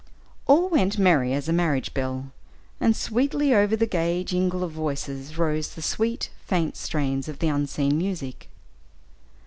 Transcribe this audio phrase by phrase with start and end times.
[0.47, 2.31] All went merry as a marriage bell,
[2.79, 7.49] and sweetly over the gay jingle of voices rose the sweet, faint strains of the
[7.49, 8.49] unseen music.